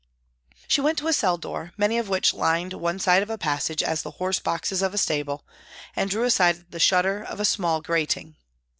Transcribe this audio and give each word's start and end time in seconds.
She 0.67 0.81
went 0.81 0.97
to 0.97 1.07
a 1.07 1.13
cell 1.13 1.37
door, 1.37 1.73
many 1.77 1.99
of 1.99 2.09
which 2.09 2.33
lined 2.33 2.73
one 2.73 2.97
side 2.97 3.21
of 3.21 3.29
a 3.29 3.37
passage 3.37 3.83
as 3.83 4.01
the 4.01 4.09
horse 4.17 4.39
boxes 4.39 4.81
of 4.81 4.95
a 4.95 4.97
stable, 4.97 5.45
and 5.95 6.09
drew 6.09 6.23
aside 6.23 6.71
the 6.71 6.79
shutter 6.79 7.21
of 7.21 7.39
a 7.39 7.45
small 7.45 7.81
grating. 7.81 8.35